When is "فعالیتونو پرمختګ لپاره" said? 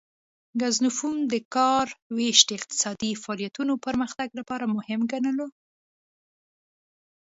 3.23-4.65